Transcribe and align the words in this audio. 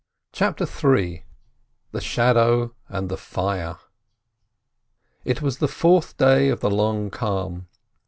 CHAPTER 0.31 0.63
III 0.65 1.25
THE 1.91 2.01
SHADOW 2.01 2.73
AND 2.89 3.07
THE 3.07 3.17
FIRE 3.17 3.77
It 5.23 5.43
was 5.43 5.59
the 5.59 5.67
fourth 5.67 6.17
day 6.17 6.49
of 6.49 6.59
the 6.59 6.71
long 6.71 7.11
calm. 7.11 7.67